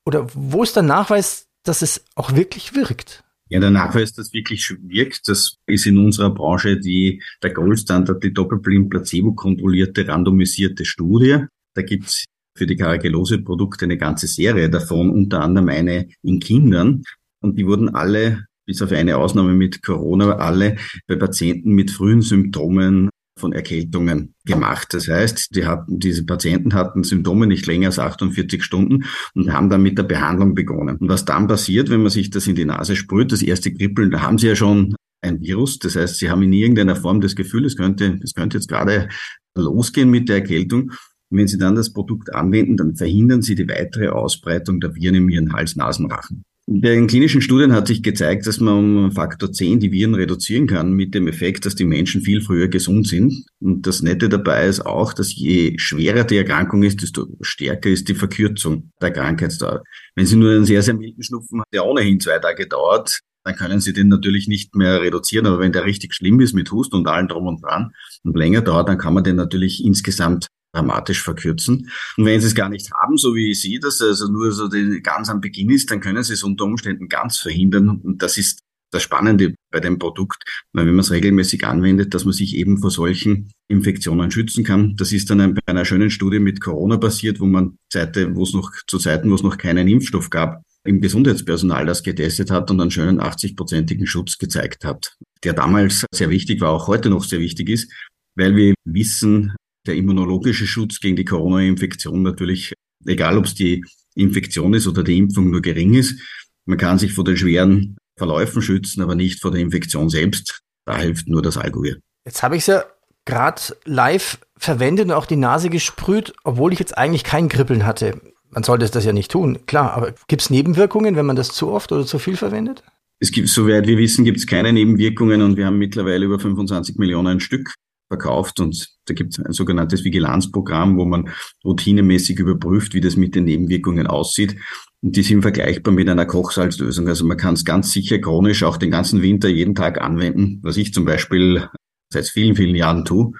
Oder 0.04 0.26
wo 0.34 0.62
ist 0.62 0.74
der 0.74 0.82
Nachweis, 0.82 1.46
dass 1.62 1.82
es 1.82 2.04
auch 2.14 2.34
wirklich 2.34 2.74
wirkt? 2.74 3.22
Ja, 3.48 3.60
der 3.60 3.70
Nachweis, 3.70 4.12
dass 4.12 4.28
es 4.28 4.32
wirklich 4.32 4.68
wirkt, 4.82 5.28
das 5.28 5.54
ist 5.66 5.86
in 5.86 5.98
unserer 5.98 6.30
Branche 6.30 6.80
die, 6.80 7.22
der 7.44 7.52
Goldstandard, 7.52 8.22
die 8.24 8.32
doppelblind 8.32 8.90
placebo-kontrollierte, 8.90 10.08
randomisierte 10.08 10.84
Studie. 10.84 11.44
Da 11.74 11.82
gibt's 11.82 12.24
für 12.56 12.66
die 12.66 12.74
Karagelose-Produkte 12.74 13.84
eine 13.84 13.98
ganze 13.98 14.26
Serie 14.26 14.68
davon, 14.68 15.10
unter 15.10 15.42
anderem 15.42 15.68
eine 15.68 16.08
in 16.22 16.40
Kindern. 16.40 17.04
Und 17.40 17.56
die 17.56 17.66
wurden 17.66 17.94
alle, 17.94 18.46
bis 18.64 18.82
auf 18.82 18.90
eine 18.90 19.16
Ausnahme 19.16 19.52
mit 19.52 19.80
Corona, 19.82 20.38
alle 20.38 20.76
bei 21.06 21.14
Patienten 21.14 21.70
mit 21.72 21.92
frühen 21.92 22.22
Symptomen 22.22 23.10
von 23.38 23.52
Erkältungen 23.52 24.34
gemacht. 24.44 24.94
Das 24.94 25.08
heißt, 25.08 25.54
die 25.54 25.66
hatten, 25.66 25.98
diese 25.98 26.24
Patienten 26.24 26.74
hatten 26.74 27.04
Symptome 27.04 27.46
nicht 27.46 27.66
länger 27.66 27.88
als 27.88 27.98
48 27.98 28.64
Stunden 28.64 29.04
und 29.34 29.52
haben 29.52 29.68
dann 29.68 29.82
mit 29.82 29.98
der 29.98 30.04
Behandlung 30.04 30.54
begonnen. 30.54 30.96
Und 30.96 31.08
was 31.08 31.24
dann 31.24 31.46
passiert, 31.46 31.90
wenn 31.90 32.02
man 32.02 32.10
sich 32.10 32.30
das 32.30 32.46
in 32.46 32.54
die 32.54 32.64
Nase 32.64 32.96
sprüht, 32.96 33.32
das 33.32 33.42
erste 33.42 33.72
Kribbeln, 33.72 34.10
da 34.10 34.22
haben 34.22 34.38
sie 34.38 34.48
ja 34.48 34.56
schon 34.56 34.94
ein 35.20 35.40
Virus. 35.40 35.78
Das 35.78 35.96
heißt, 35.96 36.16
sie 36.16 36.30
haben 36.30 36.42
in 36.42 36.52
irgendeiner 36.52 36.96
Form 36.96 37.20
das 37.20 37.36
Gefühl, 37.36 37.66
es 37.66 37.76
könnte, 37.76 38.18
es 38.22 38.32
könnte 38.32 38.56
jetzt 38.56 38.68
gerade 38.68 39.08
losgehen 39.54 40.10
mit 40.10 40.28
der 40.28 40.36
Erkältung. 40.36 40.92
Wenn 41.28 41.48
Sie 41.48 41.58
dann 41.58 41.74
das 41.74 41.92
Produkt 41.92 42.32
anwenden, 42.32 42.76
dann 42.76 42.94
verhindern 42.94 43.42
Sie 43.42 43.56
die 43.56 43.68
weitere 43.68 44.08
Ausbreitung 44.08 44.80
der 44.80 44.94
Viren 44.94 45.16
im 45.16 45.28
Ihren 45.28 45.52
Hals-Nasen-Rachen. 45.52 46.44
Den 46.68 47.06
klinischen 47.06 47.42
Studien 47.42 47.72
hat 47.72 47.86
sich 47.86 48.02
gezeigt, 48.02 48.44
dass 48.44 48.58
man 48.58 48.74
um 48.74 49.12
Faktor 49.12 49.52
10 49.52 49.78
die 49.78 49.92
Viren 49.92 50.16
reduzieren 50.16 50.66
kann, 50.66 50.94
mit 50.94 51.14
dem 51.14 51.28
Effekt, 51.28 51.64
dass 51.64 51.76
die 51.76 51.84
Menschen 51.84 52.22
viel 52.22 52.40
früher 52.40 52.66
gesund 52.66 53.06
sind. 53.06 53.46
Und 53.60 53.86
das 53.86 54.02
Nette 54.02 54.28
dabei 54.28 54.66
ist 54.66 54.84
auch, 54.84 55.12
dass 55.12 55.32
je 55.32 55.78
schwerer 55.78 56.24
die 56.24 56.38
Erkrankung 56.38 56.82
ist, 56.82 57.02
desto 57.02 57.28
stärker 57.40 57.88
ist 57.88 58.08
die 58.08 58.16
Verkürzung 58.16 58.90
der 59.00 59.12
Krankheitsdauer. 59.12 59.84
Wenn 60.16 60.26
Sie 60.26 60.34
nur 60.34 60.50
einen 60.50 60.64
sehr, 60.64 60.82
sehr 60.82 60.94
milden 60.94 61.22
Schnupfen 61.22 61.60
haben, 61.60 61.70
der 61.72 61.86
ohnehin 61.86 62.18
zwei 62.18 62.40
Tage 62.40 62.66
dauert, 62.66 63.20
dann 63.44 63.54
können 63.54 63.78
Sie 63.78 63.92
den 63.92 64.08
natürlich 64.08 64.48
nicht 64.48 64.74
mehr 64.74 65.00
reduzieren. 65.00 65.46
Aber 65.46 65.60
wenn 65.60 65.70
der 65.70 65.84
richtig 65.84 66.14
schlimm 66.14 66.40
ist 66.40 66.52
mit 66.52 66.72
Hust 66.72 66.94
und 66.94 67.06
allen 67.06 67.28
drum 67.28 67.46
und 67.46 67.62
dran 67.62 67.92
und 68.24 68.36
länger 68.36 68.62
dauert, 68.62 68.88
dann 68.88 68.98
kann 68.98 69.14
man 69.14 69.22
den 69.22 69.36
natürlich 69.36 69.84
insgesamt 69.84 70.48
dramatisch 70.72 71.22
verkürzen. 71.22 71.90
Und 72.16 72.24
wenn 72.24 72.40
Sie 72.40 72.46
es 72.46 72.54
gar 72.54 72.68
nicht 72.68 72.90
haben, 72.92 73.16
so 73.16 73.34
wie 73.34 73.50
ich 73.50 73.60
sehe 73.60 73.80
das, 73.80 74.00
also 74.02 74.28
nur 74.28 74.52
so 74.52 74.68
den, 74.68 75.02
ganz 75.02 75.28
am 75.28 75.40
Beginn 75.40 75.70
ist, 75.70 75.90
dann 75.90 76.00
können 76.00 76.22
Sie 76.22 76.34
es 76.34 76.42
unter 76.42 76.64
Umständen 76.64 77.08
ganz 77.08 77.38
verhindern. 77.38 77.88
Und 77.88 78.22
das 78.22 78.36
ist 78.36 78.60
das 78.92 79.02
Spannende 79.02 79.54
bei 79.70 79.80
dem 79.80 79.98
Produkt, 79.98 80.42
weil 80.72 80.86
wenn 80.86 80.94
man 80.94 81.00
es 81.00 81.10
regelmäßig 81.10 81.66
anwendet, 81.66 82.14
dass 82.14 82.24
man 82.24 82.32
sich 82.32 82.54
eben 82.56 82.78
vor 82.78 82.90
solchen 82.90 83.50
Infektionen 83.68 84.30
schützen 84.30 84.64
kann. 84.64 84.94
Das 84.96 85.12
ist 85.12 85.28
dann 85.28 85.54
bei 85.54 85.60
einer 85.66 85.84
schönen 85.84 86.10
Studie 86.10 86.38
mit 86.38 86.60
Corona 86.60 86.96
passiert, 86.96 87.40
wo 87.40 87.46
man 87.46 87.78
Zeite, 87.92 88.34
wo 88.34 88.44
es 88.44 88.52
noch 88.52 88.70
zu 88.86 88.98
Zeiten, 88.98 89.30
wo 89.30 89.34
es 89.34 89.42
noch 89.42 89.58
keinen 89.58 89.88
Impfstoff 89.88 90.30
gab, 90.30 90.62
im 90.84 91.00
Gesundheitspersonal 91.00 91.84
das 91.84 92.02
getestet 92.02 92.50
hat 92.50 92.70
und 92.70 92.80
einen 92.80 92.90
schönen 92.90 93.20
80-prozentigen 93.20 94.06
Schutz 94.06 94.38
gezeigt 94.38 94.84
hat, 94.84 95.16
der 95.42 95.52
damals 95.52 96.06
sehr 96.14 96.30
wichtig 96.30 96.60
war, 96.60 96.70
auch 96.70 96.86
heute 96.86 97.10
noch 97.10 97.24
sehr 97.24 97.40
wichtig 97.40 97.68
ist, 97.68 97.92
weil 98.36 98.54
wir 98.54 98.74
wissen, 98.84 99.54
der 99.86 99.96
immunologische 99.96 100.66
Schutz 100.66 101.00
gegen 101.00 101.16
die 101.16 101.24
Corona-Infektion 101.24 102.22
natürlich, 102.22 102.72
egal 103.06 103.38
ob 103.38 103.46
es 103.46 103.54
die 103.54 103.84
Infektion 104.14 104.74
ist 104.74 104.86
oder 104.86 105.02
die 105.02 105.18
Impfung 105.18 105.50
nur 105.50 105.62
gering 105.62 105.94
ist. 105.94 106.20
Man 106.64 106.78
kann 106.78 106.98
sich 106.98 107.12
vor 107.12 107.24
den 107.24 107.36
schweren 107.36 107.96
Verläufen 108.18 108.62
schützen, 108.62 109.02
aber 109.02 109.14
nicht 109.14 109.40
vor 109.40 109.50
der 109.50 109.60
Infektion 109.60 110.08
selbst. 110.08 110.62
Da 110.84 110.98
hilft 110.98 111.28
nur 111.28 111.42
das 111.42 111.56
Algovir. 111.56 111.98
Jetzt 112.24 112.42
habe 112.42 112.56
ich 112.56 112.62
es 112.62 112.66
ja 112.68 112.84
gerade 113.24 113.60
live 113.84 114.38
verwendet 114.56 115.06
und 115.06 115.12
auch 115.12 115.26
die 115.26 115.36
Nase 115.36 115.68
gesprüht, 115.68 116.32
obwohl 116.44 116.72
ich 116.72 116.78
jetzt 116.78 116.96
eigentlich 116.96 117.24
kein 117.24 117.48
Kribbeln 117.48 117.84
hatte. 117.84 118.20
Man 118.50 118.62
sollte 118.62 118.88
das 118.88 119.04
ja 119.04 119.12
nicht 119.12 119.30
tun, 119.30 119.58
klar, 119.66 119.92
aber 119.92 120.14
gibt 120.28 120.42
es 120.42 120.50
Nebenwirkungen, 120.50 121.16
wenn 121.16 121.26
man 121.26 121.36
das 121.36 121.52
zu 121.52 121.68
oft 121.68 121.92
oder 121.92 122.06
zu 122.06 122.18
viel 122.18 122.36
verwendet? 122.36 122.82
Es 123.18 123.32
gibt, 123.32 123.48
soweit 123.48 123.86
wir 123.86 123.98
wissen, 123.98 124.24
gibt 124.24 124.38
es 124.38 124.46
keine 124.46 124.72
Nebenwirkungen 124.72 125.42
und 125.42 125.56
wir 125.56 125.66
haben 125.66 125.78
mittlerweile 125.78 126.24
über 126.24 126.38
25 126.38 126.96
Millionen 126.96 127.40
Stück 127.40 127.74
verkauft 128.08 128.60
und 128.60 128.88
da 129.06 129.14
gibt 129.14 129.32
es 129.32 129.44
ein 129.44 129.52
sogenanntes 129.52 130.04
Vigilanzprogramm, 130.04 130.96
wo 130.96 131.04
man 131.04 131.30
routinemäßig 131.64 132.38
überprüft, 132.38 132.94
wie 132.94 133.00
das 133.00 133.16
mit 133.16 133.34
den 133.34 133.44
Nebenwirkungen 133.44 134.06
aussieht. 134.06 134.56
Und 135.02 135.16
die 135.16 135.22
sind 135.22 135.42
vergleichbar 135.42 135.92
mit 135.92 136.08
einer 136.08 136.26
Kochsalzlösung. 136.26 137.08
Also 137.08 137.24
man 137.26 137.36
kann 137.36 137.54
es 137.54 137.64
ganz 137.64 137.92
sicher 137.92 138.18
chronisch 138.18 138.62
auch 138.62 138.76
den 138.76 138.90
ganzen 138.90 139.22
Winter 139.22 139.48
jeden 139.48 139.74
Tag 139.74 140.00
anwenden, 140.00 140.60
was 140.62 140.76
ich 140.76 140.92
zum 140.92 141.04
Beispiel 141.04 141.68
seit 142.12 142.26
vielen, 142.26 142.56
vielen 142.56 142.74
Jahren 142.74 143.04
tue. 143.04 143.32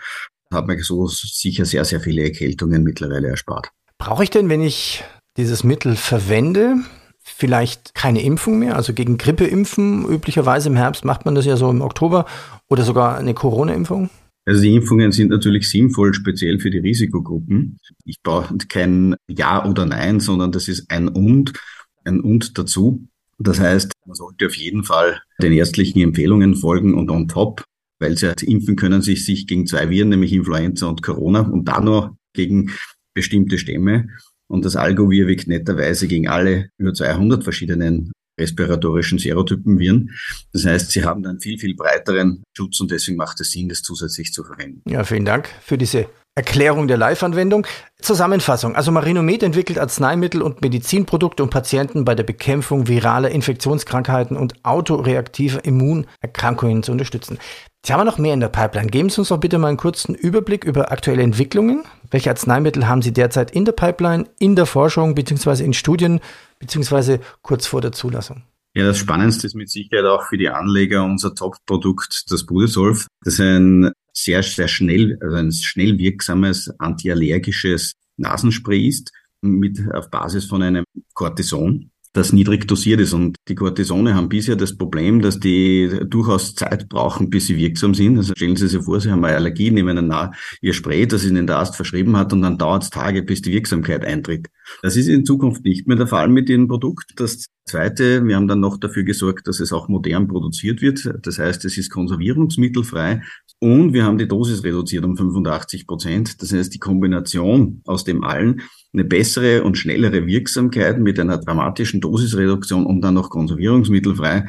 Hat 0.52 0.66
mir 0.66 0.80
so 0.82 1.06
sicher 1.08 1.64
sehr, 1.64 1.84
sehr 1.84 2.00
viele 2.00 2.22
Erkältungen 2.22 2.82
mittlerweile 2.82 3.28
erspart. 3.28 3.70
Brauche 3.98 4.22
ich 4.22 4.30
denn, 4.30 4.48
wenn 4.48 4.62
ich 4.62 5.02
dieses 5.36 5.64
Mittel 5.64 5.96
verwende, 5.96 6.76
vielleicht 7.20 7.94
keine 7.94 8.22
Impfung 8.22 8.60
mehr, 8.60 8.76
also 8.76 8.92
gegen 8.92 9.18
Grippe 9.18 9.46
impfen? 9.46 10.06
Üblicherweise 10.08 10.68
im 10.68 10.76
Herbst 10.76 11.04
macht 11.04 11.24
man 11.24 11.34
das 11.34 11.46
ja 11.46 11.56
so 11.56 11.70
im 11.70 11.80
Oktober 11.82 12.26
oder 12.68 12.84
sogar 12.84 13.18
eine 13.18 13.34
Corona-Impfung? 13.34 14.10
Also 14.46 14.62
die 14.62 14.74
Impfungen 14.74 15.10
sind 15.10 15.30
natürlich 15.30 15.68
sinnvoll, 15.68 16.14
speziell 16.14 16.60
für 16.60 16.70
die 16.70 16.78
Risikogruppen. 16.78 17.78
Ich 18.04 18.22
brauche 18.22 18.56
kein 18.68 19.16
Ja 19.28 19.68
oder 19.68 19.86
Nein, 19.86 20.20
sondern 20.20 20.52
das 20.52 20.68
ist 20.68 20.88
ein 20.88 21.08
Und, 21.08 21.52
ein 22.04 22.20
Und 22.20 22.56
dazu. 22.56 23.08
Das 23.38 23.58
heißt, 23.58 23.92
man 24.06 24.14
sollte 24.14 24.46
auf 24.46 24.54
jeden 24.54 24.84
Fall 24.84 25.20
den 25.42 25.52
ärztlichen 25.52 26.00
Empfehlungen 26.00 26.54
folgen 26.54 26.94
und 26.94 27.10
on 27.10 27.26
top, 27.26 27.64
weil 27.98 28.16
sie 28.16 28.32
impfen 28.46 28.76
können 28.76 29.02
sich, 29.02 29.26
sich 29.26 29.48
gegen 29.48 29.66
zwei 29.66 29.90
Viren, 29.90 30.10
nämlich 30.10 30.32
Influenza 30.32 30.86
und 30.86 31.02
Corona 31.02 31.40
und 31.40 31.66
dann 31.66 31.84
noch 31.84 32.14
gegen 32.32 32.70
bestimmte 33.14 33.58
Stämme. 33.58 34.08
Und 34.46 34.64
das 34.64 34.76
Algovir 34.76 35.26
wirkt 35.26 35.48
netterweise 35.48 36.06
gegen 36.06 36.28
alle 36.28 36.70
über 36.78 36.94
200 36.94 37.42
verschiedenen 37.42 38.12
respiratorischen 38.38 39.18
Serotypenviren. 39.18 40.10
Das 40.52 40.64
heißt, 40.64 40.90
sie 40.90 41.04
haben 41.04 41.24
einen 41.26 41.40
viel, 41.40 41.58
viel 41.58 41.74
breiteren 41.74 42.42
Schutz 42.56 42.80
und 42.80 42.90
deswegen 42.90 43.16
macht 43.16 43.40
es 43.40 43.50
Sinn, 43.50 43.68
das 43.68 43.82
zusätzlich 43.82 44.32
zu 44.32 44.44
verwenden. 44.44 44.82
Ja, 44.88 45.04
vielen 45.04 45.24
Dank 45.24 45.48
für 45.62 45.78
diese 45.78 46.06
Erklärung 46.36 46.86
der 46.86 46.98
Live-Anwendung. 46.98 47.66
Zusammenfassung. 47.98 48.76
Also 48.76 48.92
Marinomed 48.92 49.42
entwickelt 49.42 49.78
Arzneimittel 49.78 50.42
und 50.42 50.60
Medizinprodukte, 50.60 51.42
um 51.42 51.48
Patienten 51.48 52.04
bei 52.04 52.14
der 52.14 52.24
Bekämpfung 52.24 52.88
viraler 52.88 53.30
Infektionskrankheiten 53.30 54.36
und 54.36 54.52
autoreaktiver 54.62 55.64
Immunerkrankungen 55.64 56.82
zu 56.82 56.92
unterstützen. 56.92 57.38
Jetzt 57.82 57.90
haben 57.90 58.00
wir 58.00 58.04
noch 58.04 58.18
mehr 58.18 58.34
in 58.34 58.40
der 58.40 58.48
Pipeline. 58.48 58.90
Geben 58.90 59.08
Sie 59.08 59.18
uns 59.20 59.28
doch 59.28 59.38
bitte 59.38 59.56
mal 59.56 59.68
einen 59.68 59.76
kurzen 59.78 60.14
Überblick 60.14 60.64
über 60.64 60.92
aktuelle 60.92 61.22
Entwicklungen. 61.22 61.84
Welche 62.10 62.28
Arzneimittel 62.28 62.86
haben 62.86 63.00
Sie 63.00 63.12
derzeit 63.12 63.50
in 63.52 63.64
der 63.64 63.72
Pipeline, 63.72 64.26
in 64.38 64.56
der 64.56 64.66
Forschung 64.66 65.14
beziehungsweise 65.14 65.64
in 65.64 65.72
Studien 65.72 66.20
beziehungsweise 66.58 67.20
kurz 67.42 67.66
vor 67.66 67.80
der 67.80 67.92
Zulassung? 67.92 68.42
Ja, 68.74 68.84
das 68.84 68.98
Spannendste 68.98 69.46
ist 69.46 69.54
mit 69.54 69.70
Sicherheit 69.70 70.04
auch 70.04 70.26
für 70.26 70.36
die 70.36 70.50
Anleger 70.50 71.02
unser 71.02 71.34
Top-Produkt, 71.34 72.30
das 72.30 72.44
Budesolf. 72.44 73.06
Das 73.22 73.34
ist 73.34 73.40
ein 73.40 73.90
sehr, 74.12 74.42
sehr 74.42 74.68
schnell, 74.68 75.18
also 75.22 75.36
ein 75.36 75.52
schnell 75.52 75.98
wirksames 75.98 76.70
antiallergisches 76.78 77.92
Nasenspray 78.18 78.86
ist, 78.86 79.12
mit, 79.40 79.80
auf 79.94 80.10
Basis 80.10 80.44
von 80.44 80.62
einem 80.62 80.84
Cortison 81.14 81.90
das 82.16 82.32
niedrig 82.32 82.66
dosiert 82.66 83.00
ist. 83.00 83.12
Und 83.12 83.36
die 83.48 83.54
Cortisone 83.54 84.14
haben 84.14 84.28
bisher 84.28 84.56
das 84.56 84.76
Problem, 84.76 85.20
dass 85.20 85.38
die 85.38 85.90
durchaus 86.08 86.54
Zeit 86.54 86.88
brauchen, 86.88 87.30
bis 87.30 87.46
sie 87.46 87.56
wirksam 87.56 87.94
sind. 87.94 88.16
Also 88.16 88.32
stellen 88.34 88.56
Sie 88.56 88.68
sich 88.68 88.82
vor, 88.82 89.00
Sie 89.00 89.10
haben 89.10 89.24
eine 89.24 89.36
Allergie, 89.36 89.70
nehmen 89.70 90.10
ein, 90.10 90.30
Ihr 90.62 90.72
Spray, 90.72 91.06
das 91.06 91.24
Ihnen 91.24 91.46
der 91.46 91.58
Arzt 91.58 91.76
verschrieben 91.76 92.16
hat, 92.16 92.32
und 92.32 92.42
dann 92.42 92.58
dauert 92.58 92.84
es 92.84 92.90
Tage, 92.90 93.22
bis 93.22 93.42
die 93.42 93.52
Wirksamkeit 93.52 94.04
eintritt. 94.04 94.48
Das 94.82 94.96
ist 94.96 95.08
in 95.08 95.24
Zukunft 95.24 95.64
nicht 95.64 95.86
mehr 95.86 95.96
der 95.96 96.06
Fall 96.06 96.28
mit 96.28 96.48
Ihrem 96.48 96.68
Produkt. 96.68 97.12
Das 97.16 97.46
Zweite, 97.68 98.24
wir 98.24 98.36
haben 98.36 98.48
dann 98.48 98.60
noch 98.60 98.78
dafür 98.78 99.02
gesorgt, 99.02 99.48
dass 99.48 99.60
es 99.60 99.72
auch 99.72 99.88
modern 99.88 100.28
produziert 100.28 100.80
wird. 100.80 101.10
Das 101.22 101.38
heißt, 101.38 101.64
es 101.64 101.76
ist 101.76 101.90
konservierungsmittelfrei 101.90 103.22
und 103.58 103.92
wir 103.92 104.04
haben 104.04 104.18
die 104.18 104.28
Dosis 104.28 104.62
reduziert 104.62 105.04
um 105.04 105.16
85 105.16 105.86
Prozent. 105.86 106.42
Das 106.42 106.52
heißt, 106.52 106.72
die 106.72 106.78
Kombination 106.78 107.82
aus 107.84 108.04
dem 108.04 108.22
allen 108.22 108.62
eine 108.92 109.04
bessere 109.04 109.64
und 109.64 109.76
schnellere 109.76 110.26
Wirksamkeit 110.26 110.98
mit 111.00 111.18
einer 111.18 111.38
dramatischen 111.38 112.00
Dosisreduktion 112.06 112.86
und 112.86 113.00
dann 113.00 113.14
noch 113.14 113.30
konservierungsmittelfrei. 113.30 114.46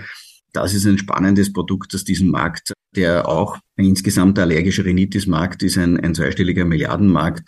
Das 0.53 0.73
ist 0.73 0.85
ein 0.85 0.97
spannendes 0.97 1.51
Produkt, 1.51 1.93
das 1.93 2.03
diesen 2.03 2.29
Markt, 2.29 2.73
der 2.95 3.27
auch 3.27 3.57
insgesamt 3.75 4.37
der 4.37 4.45
allergische 4.45 4.85
Rhinitis-Markt 4.85 5.63
ist, 5.63 5.77
ein, 5.77 5.99
ein 5.99 6.15
zweistelliger 6.15 6.65
Milliardenmarkt, 6.65 7.43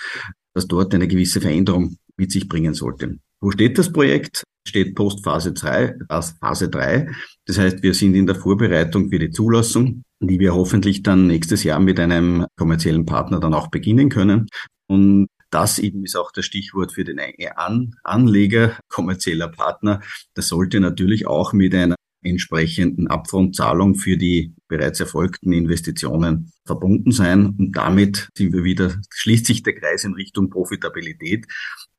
dass 0.54 0.68
dort 0.68 0.94
eine 0.94 1.08
gewisse 1.08 1.42
Veränderung 1.42 1.98
mit 2.18 2.32
sich 2.32 2.48
bringen 2.48 2.74
sollte. 2.74 3.18
Wo 3.42 3.52
steht 3.52 3.78
das 3.78 3.92
Projekt? 3.92 4.44
Steht 4.68 4.96
Postphase 4.96 5.54
3, 5.54 5.96
Phase 6.40 6.70
3. 6.70 7.10
Das 7.46 7.58
heißt, 7.58 7.82
wir 7.82 7.94
sind 7.94 8.14
in 8.16 8.28
der 8.28 8.36
Vorbereitung 8.36 9.10
für 9.10 9.18
die 9.18 9.32
Zulassung, 9.32 10.04
die 10.20 10.40
wir 10.40 10.54
hoffentlich 10.54 11.02
dann 11.02 11.28
nächstes 11.28 11.64
Jahr 11.64 11.80
mit 11.80 12.00
einem 12.00 12.46
kommerziellen 12.58 13.06
Partner 13.06 13.40
dann 13.40 13.54
auch 13.54 13.70
beginnen 13.70 14.10
können. 14.10 14.48
Und 14.88 15.28
das 15.50 15.80
eben 15.80 16.04
ist 16.04 16.16
auch 16.16 16.32
das 16.32 16.46
Stichwort 16.46 16.94
für 16.94 17.04
den 17.04 17.20
An 17.56 17.96
Anleger, 18.04 18.78
kommerzieller 18.88 19.48
Partner. 19.48 20.02
Das 20.34 20.48
sollte 20.48 20.80
natürlich 20.80 21.28
auch 21.28 21.54
mit 21.54 21.74
einer 21.74 21.96
entsprechenden 22.22 23.08
Upfront-Zahlung 23.08 23.96
für 23.96 24.18
die 24.18 24.54
bereits 24.68 25.00
erfolgten 25.00 25.54
Investitionen 25.54 26.52
verbunden 26.66 27.12
sein. 27.12 27.56
Und 27.58 27.72
damit 27.72 28.30
sind 28.36 28.54
wir 28.54 28.64
wieder, 28.64 28.94
schließt 29.10 29.46
sich 29.46 29.64
der 29.64 29.76
Kreis 29.76 30.04
in 30.04 30.14
Richtung 30.14 30.50
Profitabilität. 30.50 31.48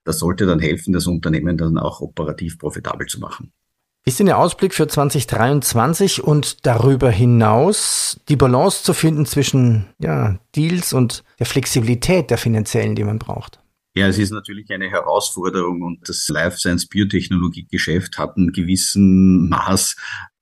Das 0.05 0.19
sollte 0.19 0.47
dann 0.47 0.61
helfen, 0.61 0.93
das 0.93 1.07
Unternehmen 1.07 1.57
dann 1.57 1.79
auch 1.79 2.01
operativ 2.01 2.59
profitabel 2.59 3.07
zu 3.07 3.21
machen. 3.21 3.53
Ist 4.07 4.19
denn 4.19 4.27
der 4.27 4.39
Ausblick 4.39 4.73
für 4.73 4.89
2023 4.89 6.25
und 6.25 6.65
darüber 6.65 7.11
hinaus 7.11 8.19
die 8.29 8.37
Balance 8.37 8.83
zu 8.83 8.95
finden 8.95 9.27
zwischen 9.27 9.87
ja, 9.99 10.39
Deals 10.57 10.95
und 10.95 11.23
der 11.41 11.47
Flexibilität 11.47 12.31
der 12.31 12.39
finanziellen, 12.39 12.95
die 12.95 13.03
man 13.03 13.19
braucht? 13.19 13.61
Ja, 13.97 14.07
es 14.07 14.19
ist 14.19 14.31
natürlich 14.31 14.71
eine 14.71 14.89
Herausforderung 14.89 15.83
und 15.83 16.09
das 16.09 16.29
Life 16.29 16.59
Science 16.59 16.87
Biotechnologie 16.87 17.67
Geschäft 17.69 18.19
hat 18.19 18.37
einen 18.37 18.53
gewissen 18.53 19.49
Maß 19.49 19.97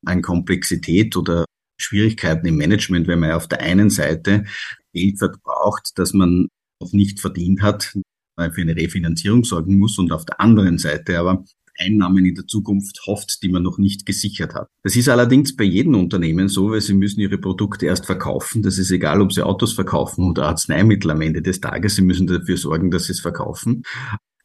an 0.05 0.21
Komplexität 0.21 1.17
oder 1.17 1.47
Schwierigkeiten 1.81 2.47
im 2.47 2.57
Management, 2.57 3.07
wenn 3.07 3.21
man 3.21 3.33
auf 3.33 3.49
der 3.49 3.61
einen 3.61 3.89
Seite 3.89 4.45
Geld 4.93 5.19
verbraucht, 5.19 5.93
das 5.95 6.13
man 6.13 6.49
noch 6.83 6.93
nicht 6.93 7.21
verdient 7.21 7.63
hat, 7.63 7.95
für 8.37 8.61
eine 8.61 8.77
Refinanzierung 8.77 9.45
sorgen 9.45 9.79
muss 9.79 9.99
und 9.99 10.13
auf 10.13 10.25
der 10.27 10.41
anderen 10.41 10.79
Seite 10.79 11.19
aber 11.19 11.45
Einnahmen 11.79 12.25
in 12.27 12.35
der 12.35 12.47
Zukunft 12.47 13.01
hofft, 13.07 13.43
die 13.43 13.49
man 13.49 13.63
noch 13.63 13.79
nicht 13.79 14.07
gesichert 14.07 14.55
hat. 14.55 14.69
Das 14.83 14.97
ist 14.97 15.09
allerdings 15.09 15.57
bei 15.57 15.65
jedem 15.65 15.95
Unternehmen 15.95 16.49
so, 16.49 16.71
weil 16.71 16.81
sie 16.81 16.95
müssen 16.95 17.21
ihre 17.21 17.39
Produkte 17.39 17.87
erst 17.87 18.07
verkaufen. 18.07 18.63
Das 18.63 18.79
ist 18.79 18.91
egal, 18.91 19.21
ob 19.21 19.33
sie 19.33 19.45
Autos 19.45 19.73
verkaufen 19.73 20.29
oder 20.31 20.47
Arzneimittel 20.47 21.11
am 21.11 21.21
Ende 21.21 21.43
des 21.43 21.61
Tages. 21.61 21.97
Sie 21.97 22.03
müssen 22.03 22.27
dafür 22.27 22.57
sorgen, 22.57 22.91
dass 22.91 23.05
sie 23.05 23.13
es 23.13 23.21
verkaufen. 23.21 23.83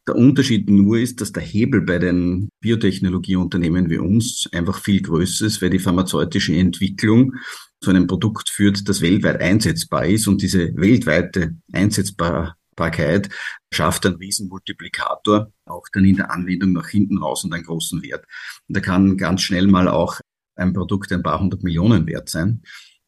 Der 0.08 0.18
Unterschied 0.18 0.70
nur 0.70 1.00
ist, 1.00 1.22
dass 1.22 1.32
der 1.32 1.44
Hebel 1.44 1.82
bei 1.82 1.98
den 1.98 2.50
Biotechnologieunternehmen 2.60 3.90
wie 3.90 4.00
uns 4.00 4.50
einfach 4.52 4.80
viel 4.80 5.02
größer 5.02 5.46
ist, 5.46 5.62
weil 5.62 5.70
die 5.70 5.80
pharmazeutische 5.80 6.54
Entwicklung 6.54 7.36
zu 7.80 7.90
einem 7.90 8.08
Produkt 8.08 8.50
führt, 8.50 8.88
das 8.90 9.02
weltweit 9.02 9.40
einsetzbar 9.40 10.06
ist 10.06 10.28
und 10.28 10.42
diese 10.42 10.75
weltweite 10.75 11.56
Einsetzbar 11.72 12.58
Verfügbarkeit 12.74 13.30
schafft 13.72 14.06
einen 14.06 14.15
riesen 14.15 14.50
Multiplikator, 14.50 15.51
auch 15.65 15.86
dann 15.92 16.06
in 16.06 16.18
der 16.18 16.32
Anwendung 16.32 16.74
nach 16.74 16.88
hinten 16.88 17.18
raus 17.18 17.44
und 17.44 17.53
einen 17.53 17.63
großen 17.63 18.01
Wert. 18.03 18.25
Und 18.68 18.77
da 18.77 18.82
kann 18.82 19.18
ganz 19.18 19.42
schnell 19.42 19.68
mal 19.68 19.88
auch 19.88 20.20
ein 20.56 20.74
Produkt 20.74 21.12
ein 21.12 21.24
paar 21.24 21.39
hundert 21.39 21.63
Millionen 21.63 22.06
wert 22.08 22.30
sein. 22.30 22.62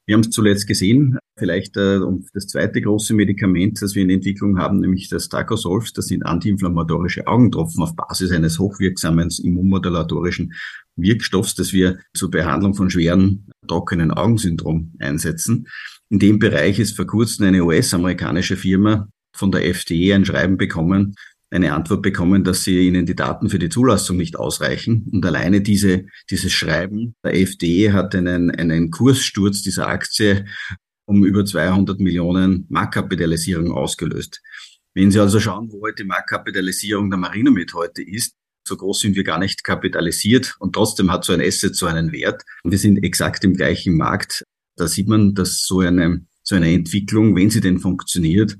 Wir 0.08 0.14
haben 0.14 0.22
es 0.22 0.30
zuletzt 0.30 0.68
gesehen, 0.68 1.18
vielleicht 1.38 1.78
äh, 1.78 2.00
das 2.34 2.46
zweite 2.46 2.80
große 2.80 3.16
Medikament, 3.16 3.82
das 3.82 3.96
wir 3.96 4.04
in 4.04 4.12
Entwicklung 4.12 4.60
haben, 4.60 4.80
nämlich 4.80 5.10
das 5.10 5.30
Tacosolv. 5.30 5.92
Das 5.94 6.08
sind 6.08 6.24
antiinflammatorische 6.24 7.26
Augentropfen 7.26 7.82
auf 7.82 7.96
Basis 7.96 8.32
eines 8.32 8.60
hochwirksamen 8.60 9.30
immunmodulatorischen 9.44 10.54
Wirkstoffs, 10.96 11.56
das 11.56 11.74
wir 11.74 12.00
zur 12.14 12.30
Behandlung 12.30 12.76
von 12.76 12.92
schweren 12.92 13.48
trockenen 13.68 14.12
Augensyndrom 14.12 14.94
einsetzen. 15.00 15.68
In 16.10 16.20
dem 16.20 16.38
Bereich 16.38 16.78
ist 16.78 16.96
vor 16.96 17.08
kurzem 17.08 17.48
eine 17.48 17.64
US-amerikanische 17.64 18.58
Firma 18.58 19.10
von 19.36 19.52
der 19.52 19.66
FDE 19.66 20.14
ein 20.14 20.26
Schreiben 20.26 20.58
bekommen, 20.58 21.16
eine 21.52 21.74
Antwort 21.74 22.02
bekommen, 22.02 22.44
dass 22.44 22.64
sie 22.64 22.88
ihnen 22.88 23.06
die 23.06 23.16
Daten 23.16 23.50
für 23.50 23.60
die 23.60 23.70
Zulassung 23.70 24.18
nicht 24.18 24.38
ausreichen. 24.38 25.08
Und 25.12 25.26
alleine 25.26 25.62
diese, 25.62 26.06
dieses 26.30 26.52
Schreiben 26.52 27.16
der 27.24 27.36
FDE 27.36 27.94
hat 27.94 28.16
einen, 28.16 28.52
einen 28.52 28.92
Kurssturz 28.92 29.62
dieser 29.62 29.88
Aktie 29.88 30.46
um 31.06 31.24
über 31.24 31.46
200 31.46 32.00
Millionen 32.00 32.66
Marktkapitalisierung 32.70 33.72
ausgelöst. 33.72 34.42
Wenn 34.94 35.12
Sie 35.12 35.20
also 35.20 35.40
schauen, 35.40 35.72
wo 35.72 35.82
heute 35.82 36.04
die 36.04 36.08
Marktkapitalisierung 36.08 37.10
der 37.10 37.20
Marinomed 37.20 37.74
heute 37.74 38.02
ist, 38.02 38.34
so 38.68 38.76
groß 38.76 39.02
sind 39.02 39.16
wir 39.16 39.24
gar 39.24 39.38
nicht 39.38 39.64
kapitalisiert 39.64 40.56
und 40.60 40.74
trotzdem 40.74 41.12
hat 41.12 41.24
so 41.24 41.34
ein 41.34 41.42
Asset 41.42 41.76
so 41.76 41.86
einen 41.86 42.12
Wert. 42.12 42.42
Und 42.64 42.72
wir 42.72 42.80
sind 42.80 43.04
exakt 43.04 43.44
im 43.44 43.54
gleichen 43.54 43.96
Markt. 43.96 44.44
Da 44.76 44.88
sieht 44.88 45.08
man, 45.08 45.36
dass 45.36 45.66
so 45.66 45.82
eine, 45.82 46.26
so 46.42 46.56
eine 46.56 46.74
Entwicklung, 46.74 47.36
wenn 47.36 47.52
sie 47.52 47.62
denn 47.62 47.80
funktioniert, 47.80 48.58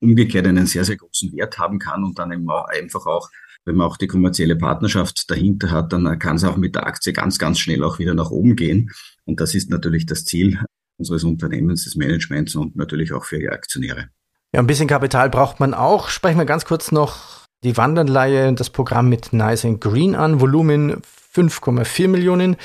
umgekehrt 0.00 0.46
einen 0.46 0.66
sehr, 0.66 0.84
sehr 0.84 0.96
großen 0.96 1.32
Wert 1.32 1.58
haben 1.58 1.78
kann 1.78 2.04
und 2.04 2.18
dann 2.18 2.32
eben 2.32 2.48
auch 2.50 2.66
einfach 2.66 3.06
auch, 3.06 3.30
wenn 3.64 3.76
man 3.76 3.86
auch 3.86 3.96
die 3.96 4.06
kommerzielle 4.06 4.56
Partnerschaft 4.56 5.30
dahinter 5.30 5.70
hat, 5.70 5.92
dann 5.92 6.18
kann 6.18 6.36
es 6.36 6.44
auch 6.44 6.56
mit 6.56 6.74
der 6.74 6.86
Aktie 6.86 7.12
ganz, 7.12 7.38
ganz 7.38 7.58
schnell 7.58 7.84
auch 7.84 7.98
wieder 7.98 8.14
nach 8.14 8.30
oben 8.30 8.56
gehen. 8.56 8.90
Und 9.24 9.40
das 9.40 9.54
ist 9.54 9.70
natürlich 9.70 10.06
das 10.06 10.24
Ziel 10.24 10.58
unseres 10.96 11.24
Unternehmens, 11.24 11.84
des 11.84 11.96
Managements 11.96 12.54
und 12.54 12.76
natürlich 12.76 13.12
auch 13.12 13.24
für 13.24 13.38
die 13.38 13.48
Aktionäre. 13.48 14.08
Ja, 14.52 14.60
ein 14.60 14.66
bisschen 14.66 14.88
Kapital 14.88 15.30
braucht 15.30 15.60
man 15.60 15.74
auch. 15.74 16.08
Sprechen 16.08 16.38
wir 16.38 16.44
ganz 16.44 16.64
kurz 16.64 16.92
noch 16.92 17.46
die 17.62 17.76
Wanderleihe 17.76 18.48
und 18.48 18.60
das 18.60 18.70
Programm 18.70 19.08
mit 19.08 19.32
Nice 19.32 19.64
and 19.64 19.80
Green 19.80 20.14
an. 20.14 20.40
Volumen 20.40 21.02
5,4 21.34 22.08
Millionen. 22.08 22.56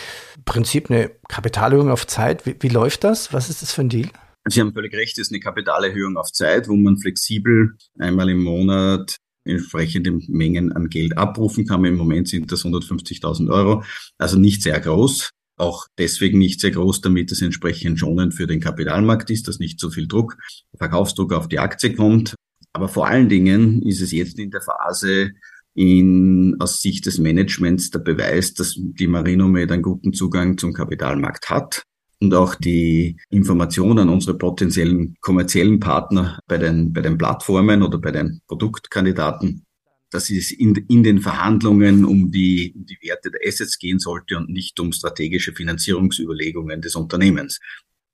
Prinzip 0.46 0.90
eine 0.90 1.12
Kapitalerhöhung 1.28 1.92
auf 1.92 2.08
Zeit. 2.08 2.46
Wie, 2.46 2.56
wie 2.60 2.70
läuft 2.70 3.04
das? 3.04 3.34
Was 3.34 3.50
ist 3.50 3.62
das 3.62 3.72
für 3.72 3.82
ein 3.82 3.90
Deal? 3.90 4.10
Sie 4.48 4.62
haben 4.62 4.74
völlig 4.74 4.94
recht, 4.94 5.18
es 5.18 5.28
ist 5.28 5.32
eine 5.32 5.40
Kapitalerhöhung 5.40 6.18
auf 6.18 6.32
Zeit, 6.32 6.68
wo 6.68 6.76
man 6.76 7.00
flexibel 7.00 7.76
einmal 7.98 8.30
im 8.30 8.44
Monat 8.44 9.18
entsprechende 9.44 10.12
Mengen 10.28 10.72
an 10.72 10.90
Geld 10.90 11.18
abrufen 11.18 11.66
kann. 11.66 11.84
Im 11.84 11.96
Moment 11.96 12.28
sind 12.28 12.52
das 12.52 12.64
150.000 12.64 13.52
Euro, 13.52 13.84
also 14.20 14.38
nicht 14.38 14.62
sehr 14.62 14.80
groß. 14.80 15.32
Auch 15.58 15.88
deswegen 15.98 16.38
nicht 16.38 16.60
sehr 16.60 16.72
groß, 16.72 17.02
damit 17.02 17.32
es 17.32 17.42
entsprechend 17.42 18.00
schonend 18.00 18.34
für 18.34 18.46
den 18.46 18.60
Kapitalmarkt 18.60 19.30
ist, 19.32 19.48
dass 19.48 19.60
nicht 19.60 19.80
so 19.80 19.90
viel 19.90 20.08
Druck, 20.08 20.38
Verkaufsdruck 20.78 21.34
auf 21.34 21.48
die 21.48 21.60
Aktie 21.60 21.96
kommt. 21.96 22.36
Aber 22.74 22.88
vor 22.88 23.08
allen 23.08 23.30
Dingen 23.30 23.82
ist 23.82 24.02
es 24.02 24.12
jetzt 24.12 24.38
in 24.38 24.52
der 24.52 24.62
Phase, 24.62 25.32
in, 25.74 26.56
aus 26.60 26.82
Sicht 26.82 27.06
des 27.06 27.18
Managements 27.18 27.90
der 27.90 28.00
Beweis, 28.00 28.54
dass 28.54 28.76
die 28.78 29.08
Marinomed 29.08 29.72
einen 29.72 29.82
guten 29.82 30.14
Zugang 30.14 30.58
zum 30.58 30.74
Kapitalmarkt 30.74 31.50
hat 31.50 31.84
und 32.22 32.34
auch 32.34 32.56
die 32.56 33.18
Informationen 33.30 34.00
an 34.00 34.10
unsere 34.10 34.38
potenziellen 34.38 35.16
kommerziellen 35.22 35.80
Partner 35.80 36.40
bei 36.48 36.58
den, 36.58 36.94
bei 36.94 37.02
den 37.02 37.18
Plattformen 37.18 37.84
oder 37.84 37.98
bei 37.98 38.12
den 38.12 38.42
Produktkandidaten, 38.48 39.66
dass 40.12 40.30
es 40.30 40.52
in, 40.52 40.76
in 40.88 41.04
den 41.04 41.20
Verhandlungen 41.20 42.06
um 42.06 42.32
die, 42.32 42.74
um 42.76 42.86
die 42.86 42.98
Werte 43.02 43.32
der 43.32 43.42
Assets 43.46 43.78
gehen 43.78 44.00
sollte 44.00 44.38
und 44.38 44.50
nicht 44.50 44.80
um 44.80 44.92
strategische 44.92 45.54
Finanzierungsüberlegungen 45.54 46.82
des 46.82 46.96
Unternehmens. 46.96 47.60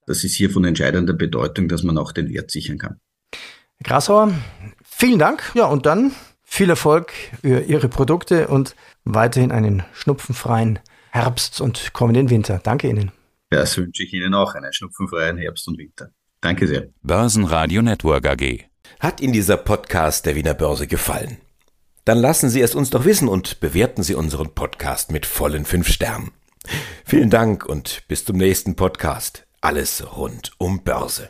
Das 0.08 0.24
ist 0.24 0.34
hier 0.34 0.50
von 0.50 0.66
entscheidender 0.66 1.14
Bedeutung, 1.14 1.68
dass 1.68 1.84
man 1.84 1.98
auch 1.98 2.12
den 2.12 2.30
Wert 2.34 2.52
sichern 2.52 2.78
kann. 2.78 3.00
Herr 3.78 3.84
Grasauer, 3.84 4.34
vielen 4.84 5.20
Dank. 5.20 5.52
Ja, 5.54 5.66
und 5.66 5.86
dann 5.86 6.12
viel 6.44 6.70
Erfolg 6.70 7.14
für 7.42 7.62
Ihre 7.62 7.88
Produkte 7.88 8.48
und 8.48 8.76
weiterhin 9.06 9.52
einen 9.52 9.84
schnupfenfreien 9.94 10.80
Herbst 11.12 11.62
und 11.62 11.94
kommenden 11.94 12.30
Winter. 12.30 12.60
Danke 12.64 12.90
Ihnen. 12.90 13.12
Das 13.52 13.78
wünsche 13.78 14.04
ich 14.04 14.14
Ihnen 14.14 14.34
auch, 14.34 14.56
einen 14.56 14.72
schnupfenfreien 14.72 15.38
Herbst 15.38 15.68
und 15.68 15.78
Winter. 15.78 16.10
Danke 16.40 16.68
sehr. 16.68 16.88
Börsenradio 17.04 17.82
Network 17.82 18.26
AG. 18.26 18.62
Hat 19.02 19.20
Ihnen 19.20 19.34
dieser 19.34 19.58
Podcast 19.58 20.26
der 20.26 20.36
Wiener 20.36 20.54
Börse 20.54 20.88
gefallen? 20.88 21.38
Dann 22.06 22.18
lassen 22.18 22.50
Sie 22.50 22.62
es 22.62 22.76
uns 22.76 22.92
doch 22.92 23.04
wissen 23.04 23.28
und 23.28 23.60
bewerten 23.60 24.04
Sie 24.04 24.16
unseren 24.16 24.56
Podcast 24.56 25.12
mit 25.12 25.26
vollen 25.26 25.66
fünf 25.66 25.90
Sternen. 25.90 26.32
Vielen 27.04 27.30
Dank 27.30 27.66
und 27.66 28.04
bis 28.08 28.24
zum 28.24 28.38
nächsten 28.38 28.78
Podcast. 28.78 29.46
Alles 29.60 30.16
rund 30.16 30.52
um 30.58 30.84
Börse. 30.86 31.30